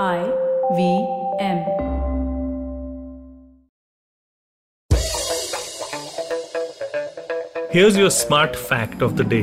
[0.00, 0.32] I
[0.74, 1.06] V
[1.38, 1.58] M.
[7.70, 9.42] Here's your smart fact of the day.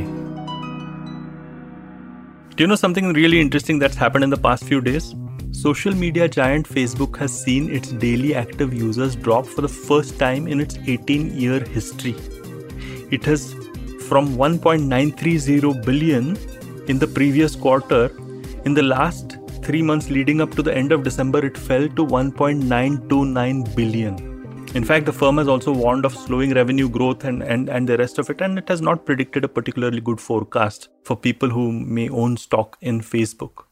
[2.56, 5.14] Do you know something really interesting that's happened in the past few days?
[5.52, 10.48] Social media giant Facebook has seen its daily active users drop for the first time
[10.48, 12.16] in its 18 year history.
[13.12, 13.54] It has
[14.08, 16.36] from 1.930 billion
[16.88, 18.10] in the previous quarter.
[18.66, 22.06] In the last three months leading up to the end of December, it fell to
[22.06, 24.30] 1.929 billion.
[24.76, 27.98] In fact, the firm has also warned of slowing revenue growth and, and, and the
[27.98, 31.72] rest of it, and it has not predicted a particularly good forecast for people who
[31.72, 33.66] may own stock in Facebook.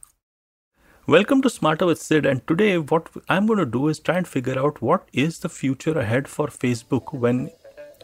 [1.06, 4.28] Welcome to Smarter with Sid, and today what I'm going to do is try and
[4.28, 7.50] figure out what is the future ahead for Facebook when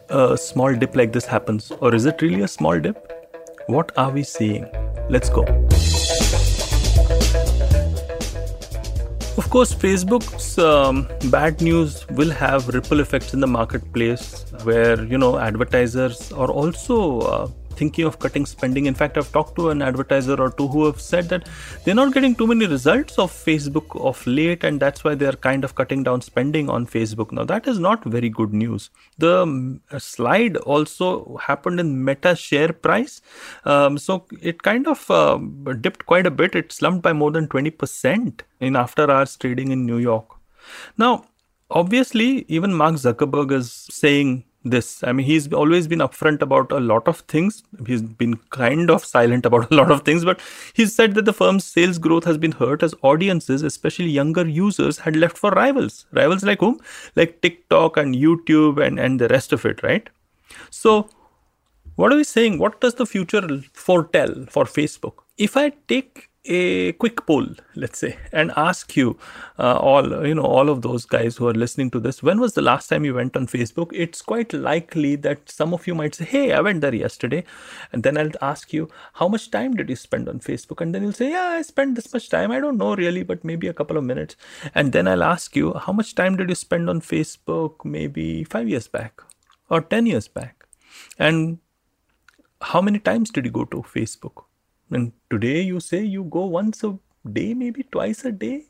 [0.08, 3.10] a small dip like this happens, or is it really a small dip?
[3.66, 4.66] What are we seeing?
[5.10, 5.44] Let's go.
[9.36, 15.18] Of course, Facebook's um, bad news will have ripple effects in the marketplace where, you
[15.18, 18.86] know, advertisers are also uh, thinking of cutting spending.
[18.86, 21.48] In fact, I've talked to an advertiser or two who have said that
[21.84, 25.64] they're not getting too many results of Facebook of late, and that's why they're kind
[25.64, 27.32] of cutting down spending on Facebook.
[27.32, 28.90] Now, that is not very good news.
[29.18, 33.20] The um, slide also happened in Meta share price.
[33.64, 35.38] Um, so it kind of uh,
[35.80, 36.54] dipped quite a bit.
[36.54, 40.26] It slumped by more than 20% in after hours trading in New York.
[40.96, 41.26] Now,
[41.70, 45.04] obviously, even Mark Zuckerberg is saying this.
[45.04, 47.62] I mean, he's always been upfront about a lot of things.
[47.86, 50.40] He's been kind of silent about a lot of things, but
[50.72, 54.98] he said that the firm's sales growth has been hurt as audiences, especially younger users,
[54.98, 56.06] had left for rivals.
[56.12, 56.80] Rivals like whom?
[57.16, 60.08] Like TikTok and YouTube and, and the rest of it, right?
[60.70, 61.08] So,
[61.96, 62.58] what are we saying?
[62.58, 65.14] What does the future foretell for Facebook?
[65.36, 69.18] If I take a quick poll let's say and ask you
[69.58, 72.52] uh, all you know all of those guys who are listening to this when was
[72.52, 73.90] the last time you went on facebook?
[73.94, 77.44] It's quite likely that some of you might say hey i went there yesterday.
[77.92, 80.82] And then i'll ask you how much time did you spend on facebook?
[80.82, 82.50] And then you'll say yeah i spent this much time.
[82.50, 84.36] I don't know really but maybe a couple of minutes.
[84.74, 88.68] And then i'll ask you how much time did you spend on facebook maybe 5
[88.68, 89.22] years back
[89.70, 90.66] or 10 years back?
[91.18, 91.58] And
[92.60, 94.44] how many times did you go to facebook
[94.90, 96.98] and today you say you go once a
[97.32, 98.66] day, maybe twice a day.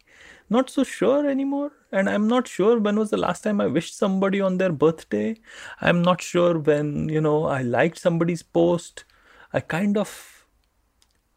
[0.51, 1.73] Not so sure anymore.
[1.91, 5.37] And I'm not sure when was the last time I wished somebody on their birthday.
[5.81, 9.05] I'm not sure when, you know, I liked somebody's post.
[9.53, 10.47] I kind of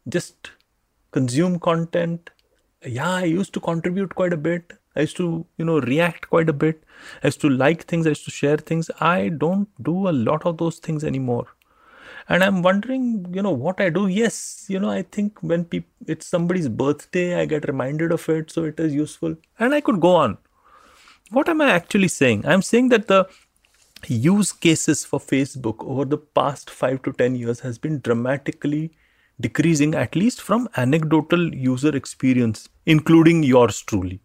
[0.08, 0.50] just
[1.10, 2.30] consume content.
[2.84, 4.74] Yeah, I used to contribute quite a bit.
[4.94, 6.82] I used to, you know, react quite a bit.
[7.22, 8.06] I used to like things.
[8.06, 8.90] I used to share things.
[9.00, 11.46] I don't do a lot of those things anymore
[12.28, 14.06] and i'm wondering you know what i do.
[14.06, 15.66] Yes you know i think when
[16.06, 19.36] it's somebody's birthday i get reminded of it so it is useful.
[19.58, 20.38] And i could go on.
[21.30, 22.46] What am i actually saying?
[22.46, 23.28] I'm saying that the
[24.06, 28.92] use cases for facebook over the past 5 to 10 years has been dramatically
[29.40, 34.20] decreasing at least from anecdotal user experience including yours truly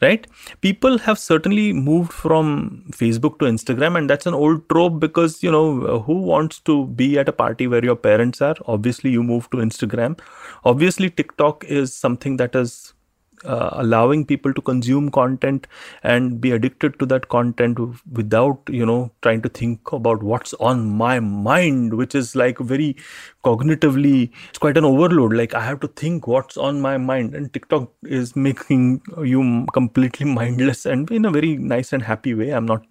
[0.00, 0.26] right?
[0.60, 5.50] People have certainly moved from facebook to instagram and that's an old trope because you
[5.50, 8.56] know who wants to be at a party where your parents are?
[8.66, 10.18] Obviously you move to instagram.
[10.64, 12.94] Obviously tiktok is something that has
[13.44, 15.66] uh, allowing people to consume content
[16.02, 17.78] and be addicted to that content
[18.12, 22.96] without you know trying to think about what's on my mind which is like very
[23.44, 25.32] cognitively it's quite an overload.
[25.32, 27.34] Like i have to think what's on my mind.
[27.34, 32.50] And tiktok is making you completely mindless and in a very nice and happy way.
[32.50, 32.84] I'm not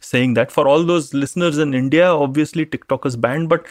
[0.00, 0.52] saying that.
[0.52, 3.66] For all those listeners in india obviously tiktok is banned but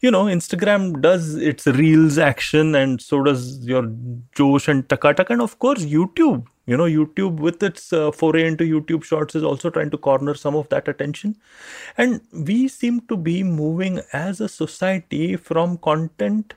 [0.00, 3.82] you know instagram does its reels action and so does your
[4.34, 8.64] josh and takatak and of course youtube you know youtube with its uh, foray into
[8.64, 11.36] youtube shorts is also trying to corner some of that attention.
[11.98, 16.54] And we seem to be moving as a society from content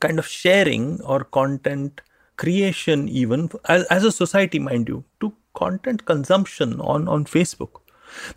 [0.00, 2.00] kind of sharing or content
[2.36, 7.83] creation even as, as a society mind you to content consumption on on facebook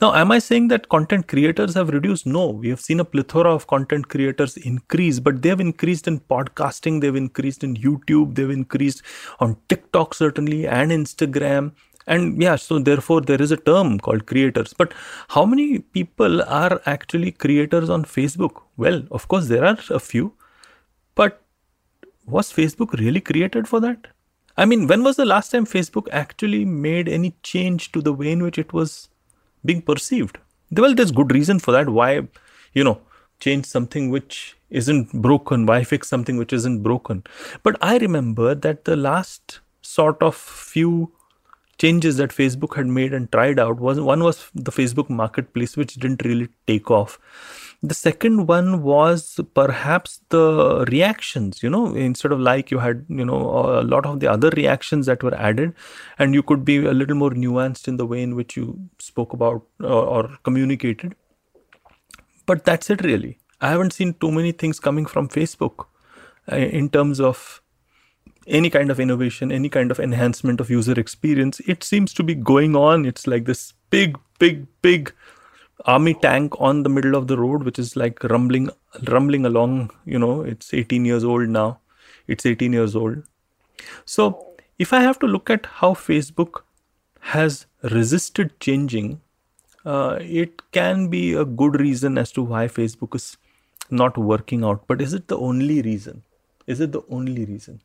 [0.02, 2.26] now, am I saying that content creators have reduced?
[2.26, 6.20] No, we have seen a plethora of content creators increase, but they have increased in
[6.20, 9.02] podcasting, they've increased in YouTube, they've increased
[9.40, 11.72] on TikTok, certainly, and Instagram.
[12.06, 14.74] And yeah, so therefore, there is a term called creators.
[14.74, 14.94] But
[15.30, 18.62] how many people are actually creators on Facebook?
[18.78, 20.34] Well, of course, there are a few.
[21.16, 21.42] But
[22.26, 24.08] was Facebook really created for that?
[24.56, 28.32] I mean, when was the last time Facebook actually made any change to the way
[28.32, 29.10] in which it was
[29.68, 30.40] being perceived.
[30.72, 31.90] Well, there's good reason for that.
[31.90, 32.28] Why,
[32.74, 33.02] you know,
[33.40, 35.66] change something which isn't broken?
[35.66, 37.24] Why fix something which isn't broken?
[37.64, 41.12] But I remember that the last sort of few
[41.78, 45.94] changes that Facebook had made and tried out was one was the Facebook marketplace, which
[45.96, 47.20] didn't really take off.
[47.84, 53.24] The second one was perhaps the reactions, you know, instead of like you had, you
[53.24, 53.40] know,
[53.80, 55.76] a lot of the other reactions that were added,
[56.18, 59.32] and you could be a little more nuanced in the way in which you spoke
[59.32, 61.16] about or, or communicated.
[62.48, 63.38] But that's it, really.
[63.62, 65.86] I haven't seen too many things coming from Facebook
[66.52, 67.62] uh, in terms of
[68.48, 71.60] any kind of innovation, any kind of enhancement of user experience.
[71.62, 73.06] It seems to be going on.
[73.06, 75.14] It's like this big, big, big
[75.86, 78.70] army tank on the middle of the road, which is like rumbling,
[79.08, 79.92] rumbling along.
[80.06, 81.80] You know, it's 18 years old now.
[82.28, 83.24] It's 18 years old.
[84.06, 86.62] So, if I have to look at how Facebook
[87.20, 89.22] has resisted changing,
[89.86, 93.38] uh, it can be a good reason as to why Facebook is
[93.90, 94.86] not working out.
[94.88, 96.24] But is it the only reason?
[96.68, 97.82] Is it the only reason?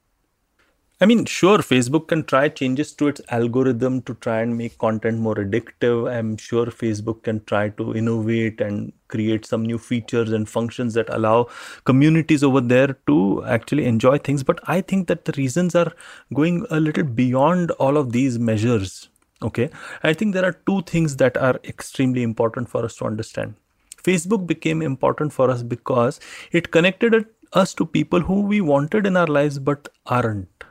[1.02, 5.18] I mean, sure, Facebook can try changes to its algorithm to try and make content
[5.18, 6.08] more addictive.
[6.08, 11.12] I'm sure Facebook can try to innovate and create some new features and functions that
[11.12, 11.48] allow
[11.86, 14.44] communities over there to actually enjoy things.
[14.44, 15.92] But I think that the reasons are
[16.32, 19.08] going a little beyond all of these measures.
[19.42, 19.70] Okay.
[20.04, 23.56] I think there are two things that are extremely important for us to understand.
[24.04, 26.20] Facebook became important for us because
[26.52, 30.62] it connected us to people who we wanted in our lives but aren't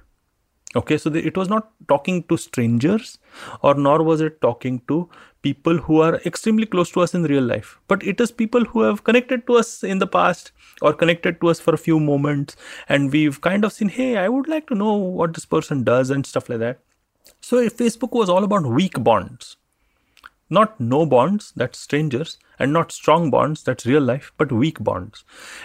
[0.76, 3.18] okay so the, it was not talking to strangers
[3.62, 5.10] or nor was it talking to
[5.42, 7.80] people who are extremely close to us in real life.
[7.88, 10.52] But it is people who have connected to us in the past
[10.82, 12.56] or connected to us for a few moments
[12.88, 16.10] and we've kind of seen hey i would like to know what this person does
[16.10, 16.80] and stuff like that.
[17.40, 19.58] So if facebook was all about weak bonds
[20.52, 25.24] not no bonds, that's strangers, and not strong bonds, that's real life, but weak bonds.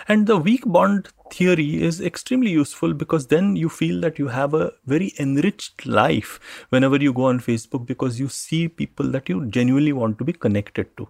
[0.08, 4.54] And the weak bond theory is extremely useful because then you feel that you have
[4.54, 6.38] a very enriched life
[6.68, 10.32] whenever you go on Facebook because you see people that you genuinely want to be
[10.32, 11.08] connected to.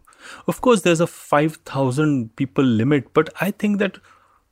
[0.49, 3.99] Of course, there's a 5,000 people limit, but I think that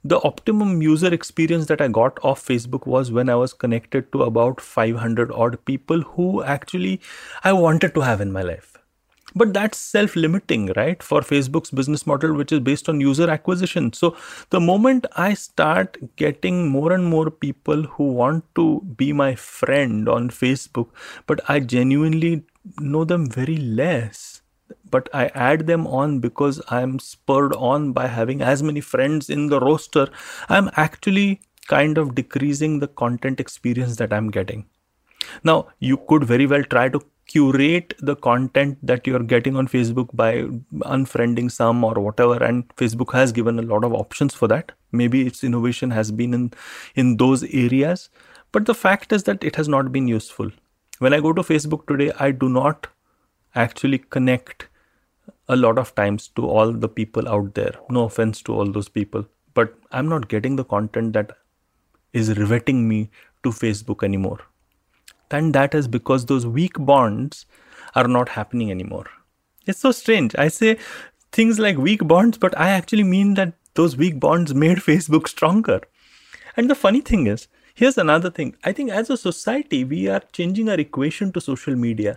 [0.05, 4.25] the optimum user experience that I got off Facebook was when I was connected to
[4.25, 7.00] about 500 odd people who actually
[7.43, 8.74] I wanted to have in my life
[9.34, 13.92] but that's self limiting right for facebook's business model which is based on user acquisition
[13.92, 14.16] so
[14.50, 20.08] the moment i start getting more and more people who want to be my friend
[20.08, 20.88] on facebook
[21.26, 22.42] but i genuinely
[22.78, 24.42] know them very less
[24.90, 29.48] but I add them on because I'm spurred on by having as many friends in
[29.48, 30.08] the roster.
[30.48, 34.66] I'm actually kind of decreasing the content experience that I'm getting.
[35.42, 40.09] Now, you could very well try to curate the content that you're getting on Facebook
[40.12, 40.43] by
[40.88, 42.43] unfriending some or whatever.
[42.43, 44.73] And Facebook has given a lot of options for that.
[44.93, 46.53] Maybe its innovation has been in,
[46.94, 48.11] in those areas.
[48.53, 50.50] But the fact is that it has not been useful.
[50.99, 52.87] When I go to Facebook today, I do not
[53.55, 54.69] actually connect
[55.49, 57.75] a lot of times to all the people out there.
[57.91, 59.26] No offense to all those people.
[59.55, 61.37] But I'm not getting the content that
[62.12, 63.11] is riveting me
[63.43, 64.41] to Facebook anymore
[65.34, 67.44] and that is because those weak bonds
[67.94, 69.06] are not happening anymore.
[69.66, 70.34] It's so strange.
[70.36, 70.78] I say
[71.32, 75.81] things like weak bonds, but I actually mean that those weak bonds made Facebook stronger.
[76.56, 78.56] And the funny thing is, here's another thing.
[78.64, 82.16] I think as a society, we are changing our equation to social media.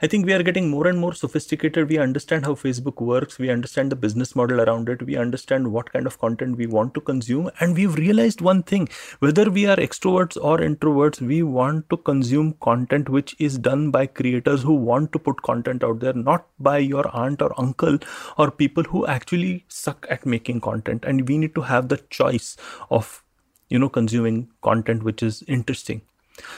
[0.00, 1.88] I think we are getting more and more sophisticated.
[1.88, 3.38] We understand how Facebook works.
[3.38, 5.02] We understand the business model around it.
[5.02, 7.50] We understand what kind of content we want to consume.
[7.60, 12.54] And we've realized one thing whether we are extroverts or introverts, we want to consume
[12.60, 16.78] content which is done by creators who want to put content out there, not by
[16.78, 17.98] your aunt or uncle
[18.38, 21.04] or people who actually suck at making content.
[21.04, 22.56] And we need to have the choice
[22.90, 23.22] of,
[23.68, 26.02] you know, consuming content which is interesting.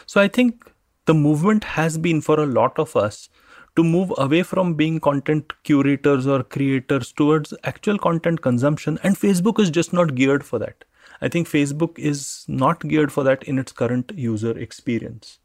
[0.07, 0.71] So I think
[1.07, 3.29] the movement has been for a lot of us
[3.77, 9.59] to move away from being content curators or creators towards actual content consumption and facebook
[9.59, 10.85] is just not geared for that.
[11.21, 15.39] I think facebook is not geared for that in its current user experience.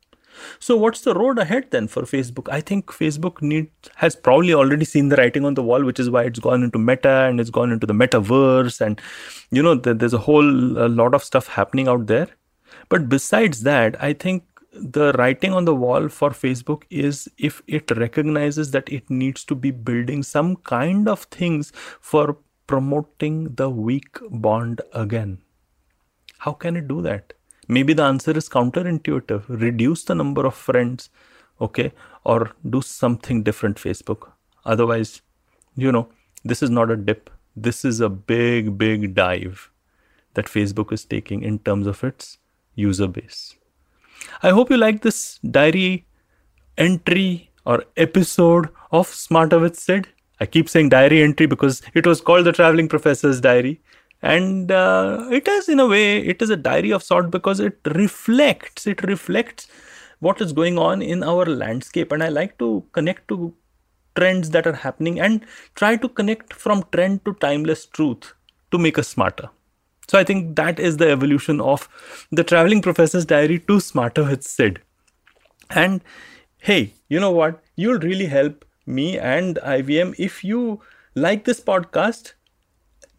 [0.60, 2.50] So what's the road ahead then for facebook?
[2.52, 6.10] I think facebook needs has probably already seen the writing on the wall which is
[6.10, 9.02] why it's gone into meta and it's gone into the metaverse and
[9.52, 12.28] you know there's a whole a lot of stuff happening out there.
[12.90, 17.90] But besides that i think the writing on the wall for Facebook is if it
[17.98, 24.20] recognizes that it needs to be building some kind of things for promoting the weak
[24.30, 25.40] bond again.
[26.38, 27.34] How can it do that?
[27.68, 29.44] Maybe the answer is counterintuitive.
[29.48, 31.10] Reduce the number of friends,
[31.60, 31.92] okay,
[32.24, 34.32] or do something different, Facebook.
[34.66, 35.22] Otherwise,
[35.76, 36.10] you know,
[36.44, 37.30] this is not a dip.
[37.56, 39.70] This is a big, big dive
[40.36, 42.38] that Facebook is taking in terms of its
[42.76, 43.56] user base.
[44.44, 46.06] I hope you like this diary
[46.78, 50.08] entry or episode of Smarter with Sid.
[50.40, 53.82] I keep saying diary entry because it was called the Traveling Professor's Diary.
[54.22, 57.78] And uh, it is, in a way, it is a diary of sort because it
[57.86, 59.68] reflects, it reflects
[60.20, 62.12] what is going on in our landscape.
[62.12, 63.54] And I like to connect to
[64.16, 65.46] trends that are happening and
[65.76, 68.34] try to connect from trend to timeless truth
[68.72, 69.50] to make us smarter.
[70.10, 71.88] So I think that is the evolution of
[72.32, 74.82] the traveling professor's diary to smarter with Sid.
[75.70, 76.02] And
[76.62, 77.62] hey, you know what?
[77.76, 80.82] You'll really help me and IVM if you
[81.14, 82.34] like this podcast.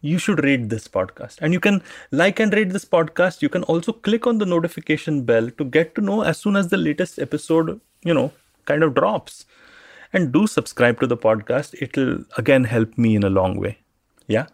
[0.01, 1.37] You should rate this podcast.
[1.41, 1.81] And you can
[2.11, 3.41] like and rate this podcast.
[3.41, 6.67] You can also click on the notification bell to get to know as soon as
[6.67, 8.33] the latest episode, you know,
[8.65, 9.45] kind of drops.
[10.11, 11.73] And do subscribe to the podcast.
[11.81, 13.77] It'll again help me in a long way.
[14.27, 14.47] Yeah.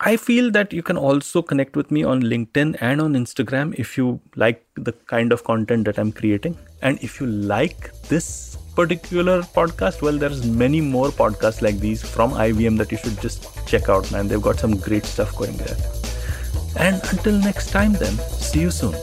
[0.00, 3.98] I feel that you can also connect with me on LinkedIn and on Instagram if
[3.98, 6.56] you like the kind of content that I'm creating.
[6.82, 12.30] And if you like this particular podcast, well, there's many more podcasts like these from
[12.30, 14.28] IVM that you should just check out, man.
[14.28, 15.76] They've got some great stuff going there.
[16.76, 18.94] And until next time, then, see you soon.